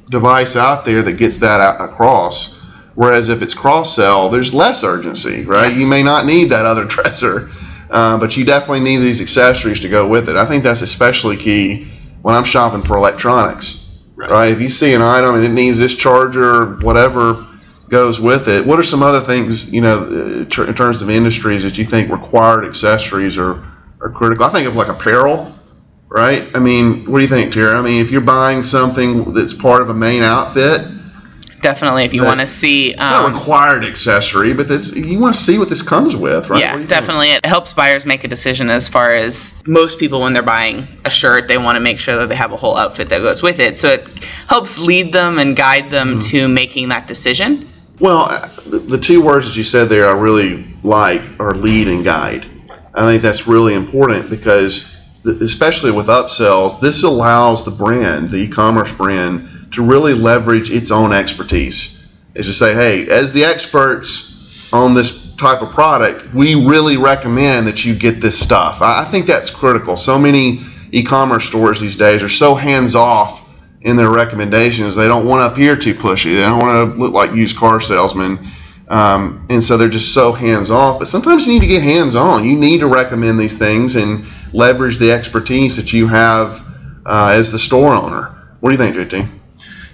device 0.09 0.55
out 0.55 0.85
there 0.85 1.01
that 1.03 1.13
gets 1.13 1.39
that 1.39 1.59
out, 1.59 1.81
across. 1.81 2.61
Whereas 2.95 3.27
if 3.29 3.41
it's 3.41 3.53
cross 3.55 3.95
sell, 3.95 4.29
there's 4.29 4.53
less 4.53 4.83
urgency, 4.83 5.43
right? 5.45 5.71
Yes. 5.71 5.79
You 5.79 5.89
may 5.89 6.03
not 6.03 6.25
need 6.25 6.51
that 6.51 6.65
other 6.65 6.85
dresser, 6.95 7.49
uh, 7.89 8.17
but 8.19 8.37
you 8.37 8.45
definitely 8.45 8.81
need 8.81 8.97
these 8.97 9.19
accessories 9.21 9.79
to 9.81 9.89
go 9.89 10.07
with 10.07 10.29
it. 10.29 10.35
I 10.35 10.45
think 10.45 10.63
that's 10.63 10.81
especially 10.81 11.35
key 11.37 11.87
when 12.21 12.35
I'm 12.35 12.43
shopping 12.45 12.81
for 12.81 12.95
electronics, 12.95 13.79
Right. 14.15 14.29
right? 14.29 14.51
If 14.51 14.61
you 14.61 14.69
see 14.69 14.93
an 14.93 15.01
item 15.01 15.35
and 15.35 15.43
it 15.43 15.49
needs 15.49 15.79
this 15.79 15.95
charger, 15.97 16.75
whatever 16.77 17.45
goes 17.93 18.19
with 18.19 18.47
it, 18.47 18.65
what 18.65 18.79
are 18.79 18.83
some 18.83 19.03
other 19.03 19.21
things, 19.21 19.71
you 19.71 19.79
know, 19.79 19.97
in 20.09 20.73
terms 20.75 21.01
of 21.03 21.09
industries 21.09 21.61
that 21.63 21.77
you 21.77 21.85
think 21.85 22.11
required 22.11 22.65
accessories 22.65 23.37
are, 23.37 23.63
are 24.01 24.09
critical? 24.09 24.43
I 24.45 24.49
think 24.49 24.67
of 24.67 24.75
like 24.75 24.87
apparel, 24.87 25.53
right? 26.09 26.43
I 26.55 26.59
mean, 26.59 27.05
what 27.09 27.19
do 27.19 27.23
you 27.23 27.29
think, 27.29 27.53
Tara? 27.53 27.77
I 27.77 27.81
mean, 27.83 28.01
if 28.01 28.09
you're 28.11 28.21
buying 28.39 28.63
something 28.63 29.33
that's 29.35 29.53
part 29.53 29.81
of 29.83 29.89
a 29.89 29.93
main 29.93 30.23
outfit, 30.23 30.81
Definitely, 31.61 32.03
if 32.03 32.13
you 32.13 32.25
want 32.25 32.41
to 32.41 32.45
see. 32.47 32.89
it's 32.89 32.99
not 32.99 33.23
a 33.23 33.27
Um, 33.27 33.33
required 33.35 33.85
accessory, 33.85 34.51
but 34.53 34.67
that's 34.67 34.93
you 34.97 35.17
want 35.17 35.33
to 35.33 35.41
see 35.41 35.57
what 35.57 35.69
this 35.69 35.81
comes 35.81 36.13
with, 36.13 36.49
right? 36.49 36.59
Yeah, 36.59 36.71
you 36.73 36.77
think? 36.79 36.89
definitely. 36.89 37.29
It 37.29 37.45
helps 37.45 37.71
buyers 37.73 38.05
make 38.05 38.25
a 38.25 38.27
decision 38.27 38.69
as 38.69 38.89
far 38.89 39.11
as 39.15 39.53
most 39.65 39.97
people, 39.97 40.19
when 40.19 40.33
they're 40.33 40.43
buying 40.43 40.85
a 41.05 41.09
shirt, 41.09 41.47
they 41.47 41.57
want 41.57 41.77
to 41.77 41.79
make 41.79 42.01
sure 42.01 42.17
that 42.17 42.27
they 42.27 42.35
have 42.35 42.51
a 42.51 42.57
whole 42.57 42.75
outfit 42.75 43.07
that 43.09 43.19
goes 43.21 43.41
with 43.41 43.59
it. 43.59 43.77
So 43.77 43.87
it 43.87 44.01
helps 44.49 44.77
lead 44.77 45.13
them 45.13 45.39
and 45.39 45.55
guide 45.55 45.89
them 45.89 46.09
Mm-hmm. 46.19 46.29
to 46.31 46.47
making 46.49 46.89
that 46.89 47.07
decision. 47.07 47.69
Well, 47.99 48.21
uh, 48.21 48.49
the, 48.65 48.97
two 48.97 49.21
words 49.21 49.47
that 49.47 49.55
you 49.55 49.63
said 49.63 49.85
there 49.85 50.09
I 50.09 50.13
really 50.13 50.65
like 50.83 51.21
are 51.39 51.53
lead 51.53 51.87
and 51.87 52.03
guide. 52.03 52.45
I 52.93 53.05
think 53.05 53.21
that's 53.21 53.47
really 53.47 53.75
important 53.75 54.29
because, 54.29 54.95
especially 55.25 55.91
with 55.91 56.07
upsells, 56.07 56.79
this 56.79 57.03
allows 57.03 57.63
the 57.65 57.71
brand, 57.71 58.29
the 58.29 58.37
e-commerce 58.37 58.91
brand, 58.91 59.47
to 59.73 59.83
really 59.83 60.13
leverage 60.13 60.71
its 60.71 60.91
own 60.91 61.13
expertise. 61.13 62.11
Is 62.33 62.47
to 62.47 62.53
say, 62.53 62.73
hey, 62.73 63.07
as 63.09 63.31
the 63.31 63.43
experts 63.43 64.73
on 64.73 64.95
this 64.95 65.35
type 65.35 65.61
of 65.61 65.69
product, 65.69 66.33
we 66.33 66.55
really 66.55 66.97
recommend 66.97 67.67
that 67.67 67.85
you 67.85 67.95
get 67.95 68.21
this 68.21 68.39
stuff. 68.39 68.81
I, 68.81 69.05
think 69.05 69.27
that's 69.27 69.51
critical. 69.51 69.95
So 69.95 70.17
many 70.17 70.61
e-commerce 70.91 71.45
stores 71.45 71.79
these 71.79 71.95
days 71.95 72.23
are 72.23 72.29
so 72.29 72.55
hands 72.55 72.95
off 72.95 73.42
in 73.83 73.95
their 73.95 74.09
recommendations. 74.09 74.95
They 74.95 75.07
don't 75.07 75.25
want 75.25 75.41
to 75.41 75.53
appear 75.53 75.75
too 75.75 75.93
pushy. 75.93 76.33
They 76.35 76.41
don't 76.41 76.59
want 76.59 76.93
to 76.93 76.99
look 76.99 77.13
like 77.13 77.35
used 77.35 77.57
car 77.57 77.81
salesmen. 77.81 78.39
Um, 78.87 79.45
and 79.49 79.63
so 79.63 79.77
they're 79.77 79.89
just 79.89 80.13
so 80.13 80.31
hands 80.31 80.69
off. 80.69 80.99
But 80.99 81.07
sometimes 81.07 81.45
you 81.45 81.53
need 81.53 81.61
to 81.61 81.67
get 81.67 81.81
hands 81.81 82.15
on. 82.15 82.45
You 82.45 82.57
need 82.57 82.79
to 82.79 82.87
recommend 82.87 83.39
these 83.39 83.57
things 83.57 83.95
and 83.95 84.25
leverage 84.53 84.99
the 84.99 85.11
expertise 85.11 85.75
that 85.77 85.93
you 85.93 86.07
have 86.07 86.61
uh, 87.05 87.33
as 87.35 87.51
the 87.51 87.59
store 87.59 87.93
owner. 87.93 88.55
What 88.59 88.69
do 88.69 88.77
you 88.77 88.91
think, 88.91 88.95
JT? 88.95 89.27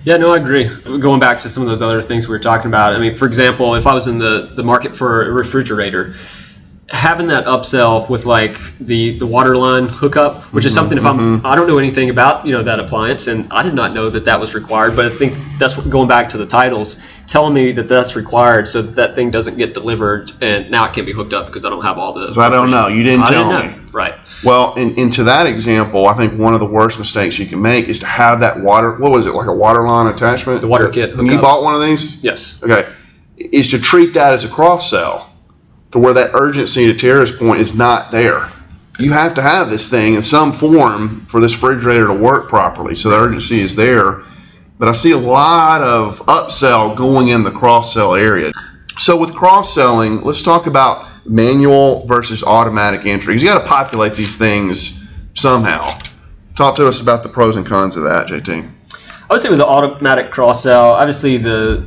Yeah, 0.04 0.18
no, 0.18 0.34
I 0.34 0.38
agree. 0.38 0.70
Going 1.00 1.20
back 1.20 1.40
to 1.42 1.50
some 1.50 1.62
of 1.64 1.70
those 1.70 1.82
other 1.82 2.02
things 2.02 2.28
we 2.28 2.32
were 2.32 2.40
talking 2.40 2.68
about. 2.68 2.94
I 2.94 3.00
mean, 3.00 3.18
for 3.18 3.26
example, 3.26 3.76
if 3.76 3.86
I 3.86 3.94
was 3.94 4.08
in 4.08 4.18
the, 4.18 4.52
the 4.56 4.64
market 4.64 4.96
for 4.96 5.28
a 5.28 5.32
refrigerator, 5.32 6.16
having 6.92 7.28
that 7.28 7.46
upsell 7.46 8.10
with 8.10 8.26
like 8.26 8.58
the 8.80 9.18
the 9.20 9.26
water 9.28 9.56
line 9.56 9.88
hookup, 9.88 10.44
which 10.54 10.66
is 10.66 10.74
something 10.74 10.98
if 10.98 11.04
Mm-hmm. 11.04 11.46
I'm 11.46 11.46
I 11.46 11.56
don't 11.56 11.68
know 11.68 11.78
anything 11.78 12.10
about 12.10 12.46
you 12.46 12.52
know 12.52 12.64
that 12.64 12.80
appliance, 12.80 13.28
and 13.28 13.52
I 13.52 13.64
did 13.64 13.74
not 13.74 13.94
know 13.94 14.10
that 14.10 14.26
that 14.26 14.40
was 14.40 14.54
required. 14.54 14.96
But 14.96 15.06
I 15.06 15.10
think 15.10 15.38
that's 15.58 15.76
what, 15.78 15.90
going 15.90 16.08
back 16.08 16.30
to 16.30 16.38
the 16.38 16.46
titles, 16.46 17.02
telling 17.28 17.54
me 17.54 17.72
that 17.74 17.88
that's 17.88 18.16
required, 18.16 18.68
so 18.68 18.82
that, 18.82 18.96
that 18.96 19.16
thing 19.16 19.32
doesn't 19.32 19.58
get 19.58 19.74
delivered, 19.74 20.32
and 20.42 20.70
now 20.70 20.86
it 20.88 20.94
can't 20.94 21.08
be 21.08 21.14
hooked 21.14 21.34
up 21.34 21.48
because 21.48 21.66
I 21.66 21.70
don't 21.70 21.84
have 21.84 21.98
all 21.98 22.14
the. 22.14 22.34
So 22.34 22.42
I 22.42 22.50
don't 22.50 22.70
know. 22.72 22.88
You 22.88 23.04
didn't 23.04 23.24
I 23.24 23.30
tell 23.30 23.50
didn't 23.52 23.72
me. 23.72 23.78
know. 23.78 23.84
Right. 23.92 24.16
Well, 24.44 24.76
in, 24.76 24.96
into 25.00 25.24
that 25.24 25.48
example, 25.48 26.08
I 26.08 26.14
think 26.16 26.40
one 26.40 26.54
of 26.54 26.60
the 26.60 26.68
worst 26.68 27.00
mistakes 27.00 27.40
you 27.40 27.48
can 27.48 27.62
make 27.62 27.88
is 27.88 28.00
to 28.00 28.06
have 28.06 28.40
that 28.42 28.60
water. 28.60 28.98
What 28.98 29.12
was 29.12 29.26
it 29.26 29.34
like 29.34 29.48
a 29.48 29.54
water 29.54 29.88
line 29.88 30.14
attachment? 30.14 30.62
The 30.62 30.68
water 30.68 30.90
kit 30.90 31.14
And 31.14 31.28
you 31.28 31.40
bought 31.42 31.64
one 31.64 31.76
of 31.76 31.82
these? 31.82 32.24
Yes. 32.24 32.62
Okay. 32.62 32.88
Is 33.38 33.72
to 33.72 33.80
treat 33.80 34.14
that 34.14 34.34
as 34.34 34.44
a 34.44 34.50
cross 34.50 34.90
sell, 34.92 35.29
to 35.92 36.00
where 36.00 36.14
that 36.14 36.32
urgency 36.34 36.86
to 36.86 36.98
Tara's 36.98 37.32
point 37.32 37.60
is 37.60 37.74
not 37.74 38.12
there. 38.12 38.50
You 39.00 39.12
have 39.12 39.34
to 39.36 39.42
have 39.42 39.70
this 39.70 39.90
thing 39.90 40.16
in 40.16 40.22
some 40.22 40.52
form 40.52 41.26
for 41.28 41.40
this 41.40 41.54
refrigerator 41.54 42.08
to 42.08 42.14
work 42.14 42.50
properly, 42.50 42.96
so 42.96 43.10
the 43.10 43.18
urgency 43.18 43.60
is 43.60 43.76
there. 43.76 44.24
But 44.78 44.90
I 44.90 44.94
see 44.94 45.12
a 45.12 45.18
lot 45.18 45.82
of 45.82 46.20
upsell 46.26 46.96
going 46.96 47.30
in 47.30 47.44
the 47.44 47.52
cross 47.52 47.94
sell 47.94 48.16
area. 48.16 48.52
So 48.98 49.18
with 49.18 49.34
cross 49.34 49.74
selling, 49.74 50.22
let's 50.22 50.44
talk 50.44 50.68
about 50.68 51.08
manual 51.26 52.06
versus 52.08 52.44
automatic 52.44 53.06
entry. 53.06 53.34
'Cause 53.34 53.44
You 53.44 53.50
got 53.50 53.62
to 53.62 53.68
populate 53.68 54.16
these 54.16 54.36
things 54.36 55.00
somehow. 55.34 55.94
Talk 56.56 56.76
to 56.76 56.88
us 56.88 57.00
about 57.00 57.24
the 57.24 57.30
pros 57.30 57.56
and 57.56 57.66
cons 57.66 57.96
of 57.96 58.04
that, 58.04 58.28
JT. 58.28 58.66
I 59.30 59.34
would 59.34 59.40
say 59.40 59.50
with 59.50 59.60
the 59.60 59.66
automatic 59.66 60.32
cross 60.32 60.64
sell, 60.64 60.92
obviously 60.92 61.38
the 61.38 61.84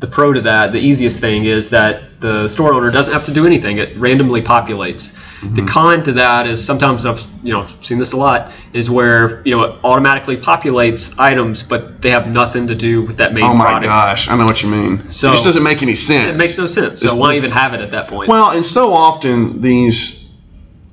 the 0.00 0.06
pro 0.06 0.32
to 0.32 0.40
that, 0.40 0.72
the 0.72 0.78
easiest 0.78 1.20
thing 1.20 1.44
is 1.44 1.68
that 1.70 2.20
the 2.20 2.48
store 2.48 2.72
owner 2.72 2.90
doesn't 2.90 3.12
have 3.12 3.26
to 3.26 3.34
do 3.34 3.46
anything; 3.46 3.78
it 3.78 3.96
randomly 3.98 4.40
populates. 4.40 5.12
Mm-hmm. 5.12 5.54
The 5.54 5.66
con 5.66 6.02
to 6.04 6.12
that 6.12 6.46
is 6.46 6.64
sometimes 6.64 7.04
I've 7.04 7.22
you 7.42 7.52
know 7.52 7.66
seen 7.82 7.98
this 7.98 8.12
a 8.12 8.16
lot 8.16 8.50
is 8.72 8.88
where 8.88 9.42
you 9.46 9.54
know 9.54 9.64
it 9.64 9.80
automatically 9.84 10.38
populates 10.38 11.18
items, 11.18 11.62
but 11.62 12.00
they 12.00 12.10
have 12.10 12.28
nothing 12.28 12.66
to 12.68 12.74
do 12.74 13.02
with 13.02 13.18
that 13.18 13.34
main 13.34 13.44
product. 13.44 13.54
Oh 13.54 13.58
my 13.58 13.70
product. 13.70 13.86
gosh, 13.88 14.28
I 14.28 14.36
know 14.36 14.46
what 14.46 14.62
you 14.62 14.70
mean. 14.70 15.12
So- 15.12 15.28
it 15.28 15.32
just 15.32 15.44
doesn't 15.44 15.62
make 15.62 15.82
any 15.82 15.94
sense. 15.94 16.34
It 16.34 16.38
makes 16.38 16.56
no 16.56 16.66
sense. 16.66 17.00
This- 17.00 17.12
So 17.12 17.18
why 17.18 17.34
even 17.34 17.50
have 17.50 17.74
it 17.74 17.80
at 17.80 17.90
that 17.90 18.08
point? 18.08 18.30
Well, 18.30 18.50
and 18.50 18.64
so 18.64 18.94
often 18.94 19.60
these 19.60 20.34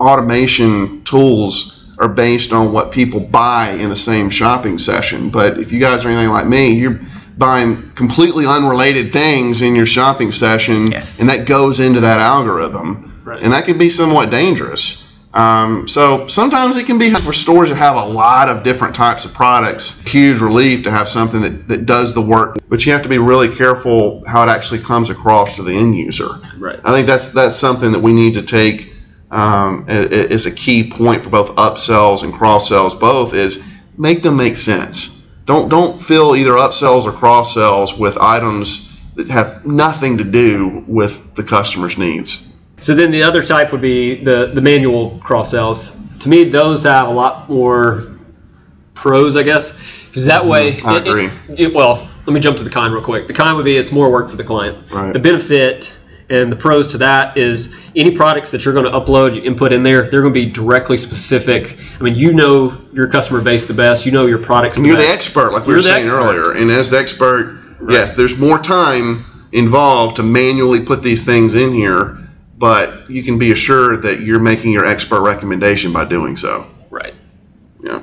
automation 0.02 1.02
tools 1.04 1.86
are 2.00 2.10
based 2.10 2.52
on 2.54 2.72
what 2.74 2.92
people 2.92 3.20
buy 3.20 3.72
in 3.72 3.90
the 3.90 3.96
same 3.96 4.30
shopping 4.30 4.78
session. 4.78 5.30
But 5.30 5.58
if 5.58 5.72
you 5.72 5.80
guys 5.80 6.06
are 6.06 6.10
anything 6.10 6.30
like 6.30 6.46
me, 6.46 6.74
you're 6.74 7.00
buying 7.38 7.92
completely 7.92 8.46
unrelated 8.48 9.14
things 9.14 9.62
in 9.62 9.76
your 9.76 9.86
shopping 9.86 10.32
session, 10.32 10.88
Yes. 10.92 11.20
and 11.20 11.30
that 11.30 11.46
goes 11.46 11.80
into 11.80 12.00
that 12.02 12.20
algorithm, 12.20 13.22
Right. 13.24 13.42
and 13.44 13.54
that 13.54 13.66
can 13.66 13.78
be 13.78 13.90
somewhat 13.90 14.30
dangerous. 14.30 15.04
Um, 15.34 15.88
so 15.88 16.26
sometimes 16.28 16.78
it 16.78 16.88
can 16.88 16.98
be 16.98 17.12
for 17.12 17.32
stores 17.34 17.70
that 17.70 17.76
have 17.76 17.96
a 17.96 18.06
lot 18.06 18.50
of 18.50 18.64
different 18.64 18.96
types 18.96 19.24
of 19.24 19.34
products. 19.34 20.02
Huge 20.08 20.40
relief 20.40 20.84
to 20.86 20.92
have 20.92 21.08
something 21.08 21.42
that, 21.42 21.68
that 21.68 21.86
does 21.86 22.14
the 22.16 22.22
work, 22.22 22.58
but 22.70 22.84
you 22.86 22.92
have 22.94 23.04
to 23.04 23.10
be 23.10 23.20
really 23.20 23.54
careful 23.54 24.24
how 24.26 24.42
it 24.42 24.50
actually 24.50 24.80
comes 24.80 25.12
across 25.12 25.58
to 25.58 25.64
the 25.64 25.74
end 25.74 25.96
user. 25.96 26.30
Right. 26.58 26.80
I 26.84 26.92
think 26.92 27.06
that's 27.08 27.28
that's 27.34 27.56
something 27.56 27.92
that 27.92 28.00
we 28.02 28.14
need 28.14 28.34
to 28.34 28.42
take 28.42 28.94
um, 29.30 29.86
as 29.88 30.46
a 30.48 30.52
key 30.52 30.90
point 30.90 31.24
for 31.24 31.30
both 31.30 31.56
upsells 31.58 32.24
and 32.24 32.34
cross 32.34 32.70
sells. 32.70 32.96
Both 32.96 33.36
is 33.36 33.62
make 33.98 34.24
them 34.24 34.38
make 34.38 34.56
sense. 34.56 35.17
Don't 35.48 35.70
don't 35.70 36.00
fill 36.00 36.36
either 36.36 36.52
upsells 36.52 37.06
or 37.06 37.12
cross 37.12 37.54
sells 37.56 37.98
with 37.98 38.18
items 38.18 39.02
that 39.16 39.28
have 39.30 39.66
nothing 39.66 40.18
to 40.18 40.24
do 40.24 40.84
with 40.88 41.34
the 41.36 41.44
customer's 41.44 41.98
needs. 41.98 42.54
So 42.80 42.94
then 42.94 43.10
the 43.10 43.24
other 43.24 43.42
type 43.42 43.72
would 43.72 43.82
be 43.82 44.24
the, 44.24 44.52
the 44.54 44.62
manual 44.62 45.18
cross 45.24 45.50
sells. 45.50 46.00
To 46.20 46.30
me, 46.30 46.44
those 46.44 46.84
have 46.84 47.08
a 47.08 47.12
lot 47.12 47.50
more 47.50 48.04
pros, 48.94 49.36
I 49.36 49.42
guess, 49.44 49.74
because 50.08 50.26
that 50.26 50.46
way. 50.46 50.74
Mm-hmm. 50.74 50.88
I 50.88 50.98
it- 50.98 50.98
it- 50.98 51.10
agree. 51.10 51.30
it- 51.58 51.74
well, 51.74 52.08
let 52.28 52.34
me 52.34 52.40
jump 52.40 52.58
to 52.58 52.64
the 52.64 52.70
con 52.70 52.92
real 52.92 53.02
quick. 53.02 53.26
The 53.28 53.34
con 53.34 53.56
would 53.56 53.66
be 53.66 53.78
it's 53.78 53.92
more 53.92 54.12
work 54.12 54.30
for 54.30 54.36
the 54.36 54.44
client. 54.44 54.78
Right. 54.92 55.14
The 55.14 55.20
benefit 55.20 55.96
and 56.30 56.52
the 56.52 56.56
pros 56.56 56.90
to 56.90 56.98
that 57.00 57.38
is 57.38 57.78
any 57.96 58.12
products 58.12 58.52
that 58.52 58.66
you're 58.66 58.74
going 58.74 58.92
to 58.92 58.92
upload, 58.92 59.36
you 59.36 59.42
input 59.44 59.72
in 59.72 59.84
there, 59.84 60.10
they're 60.10 60.22
going 60.22 60.34
to 60.34 60.46
be 60.46 60.50
directly 60.50 60.98
specific. 60.98 61.78
I 62.00 62.04
mean, 62.04 62.16
you 62.16 62.34
know 62.34 62.82
your 62.92 63.08
customer 63.08 63.42
base 63.42 63.66
the 63.66 63.74
best. 63.74 64.06
You 64.06 64.12
know 64.12 64.26
your 64.26 64.40
products. 64.40 64.78
And 64.78 64.86
the 64.86 64.90
you're 64.90 64.98
the 64.98 65.08
expert, 65.08 65.54
like 65.54 65.66
we 65.66 65.70
You're 65.70 65.78
were 65.78 65.84
saying 65.84 66.02
expert. 66.02 66.18
earlier. 66.18 66.52
And 66.52 66.70
as 66.70 66.90
the 66.90 67.00
expert, 67.00 67.60
yes, 67.88 68.14
there's 68.16 68.38
more 68.38 68.60
time 68.60 69.24
involved 69.54 70.18
to 70.18 70.24
manually 70.24 70.84
put 70.84 71.02
these 71.02 71.24
things 71.24 71.56
in 71.56 71.72
here, 71.72 72.18
but 72.58 73.10
you 73.10 73.24
can 73.24 73.38
be 73.38 73.52
assured 73.52 74.02
that 74.04 74.20
you're 74.20 74.40
making 74.40 74.72
your 74.72 74.86
expert 74.86 75.22
recommendation 75.22 75.94
by 75.94 76.04
doing 76.06 76.36
so. 76.36 76.68
Right. 76.90 77.16
Yeah. 77.82 78.02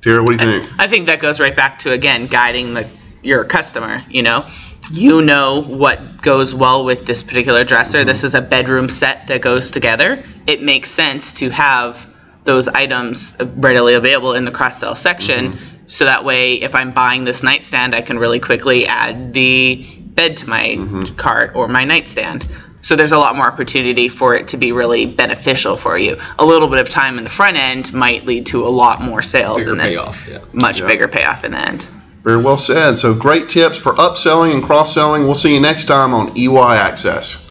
Tara, 0.00 0.22
what 0.22 0.38
do 0.38 0.44
you 0.44 0.60
think? 0.60 0.72
I 0.78 0.88
think 0.88 1.06
that 1.06 1.20
goes 1.20 1.38
right 1.38 1.54
back 1.54 1.80
to 1.80 1.92
again 1.92 2.26
guiding 2.26 2.74
the 2.74 2.88
your 3.22 3.44
customer. 3.44 4.02
You 4.08 4.22
know, 4.22 4.48
you 4.92 5.22
know 5.22 5.62
what 5.62 6.20
goes 6.22 6.54
well 6.54 6.84
with 6.84 7.06
this 7.06 7.22
particular 7.22 7.64
dresser. 7.64 8.04
This 8.04 8.24
is 8.24 8.34
a 8.34 8.42
bedroom 8.42 8.88
set 8.88 9.26
that 9.28 9.40
goes 9.40 9.70
together. 9.70 10.24
It 10.46 10.62
makes 10.62 10.90
sense 10.90 11.32
to 11.34 11.50
have 11.50 12.08
those 12.44 12.68
items 12.68 13.36
readily 13.40 13.94
available 13.94 14.34
in 14.34 14.44
the 14.44 14.50
cross 14.50 14.80
sell 14.80 14.96
section. 14.96 15.52
Mm-hmm. 15.52 15.64
So 15.86 16.04
that 16.04 16.24
way, 16.24 16.54
if 16.54 16.74
I'm 16.74 16.92
buying 16.92 17.24
this 17.24 17.42
nightstand, 17.42 17.94
I 17.94 18.00
can 18.00 18.18
really 18.18 18.40
quickly 18.40 18.86
add 18.86 19.32
the 19.34 19.86
bed 19.98 20.36
to 20.38 20.48
my 20.48 20.76
mm-hmm. 20.76 21.14
cart 21.16 21.52
or 21.54 21.68
my 21.68 21.84
nightstand. 21.84 22.46
So 22.82 22.96
there's 22.96 23.12
a 23.12 23.18
lot 23.18 23.36
more 23.36 23.46
opportunity 23.46 24.08
for 24.08 24.34
it 24.34 24.48
to 24.48 24.56
be 24.56 24.72
really 24.72 25.04
beneficial 25.04 25.76
for 25.76 25.98
you. 25.98 26.16
A 26.38 26.44
little 26.44 26.68
bit 26.68 26.78
of 26.78 26.88
time 26.88 27.18
in 27.18 27.24
the 27.24 27.30
front 27.30 27.56
end 27.56 27.92
might 27.92 28.24
lead 28.24 28.46
to 28.46 28.64
a 28.64 28.68
lot 28.68 29.02
more 29.02 29.20
sales 29.22 29.58
Bigger 29.58 29.70
and 29.72 29.80
then 29.80 29.88
payoff. 29.88 30.28
Yeah. 30.28 30.38
much 30.52 30.80
Yeah. 30.80 30.86
bigger 30.86 31.08
payoff 31.08 31.44
in 31.44 31.52
the 31.52 31.58
end. 31.58 31.86
Very 32.22 32.42
well 32.42 32.58
said. 32.58 32.96
So 32.96 33.14
great 33.14 33.48
tips 33.48 33.78
for 33.78 33.92
upselling 33.94 34.54
and 34.54 34.62
cross 34.62 34.94
selling. 34.94 35.24
We'll 35.24 35.34
see 35.34 35.54
you 35.54 35.60
next 35.60 35.86
time 35.86 36.12
on 36.12 36.36
EY 36.36 36.76
Access. 36.76 37.49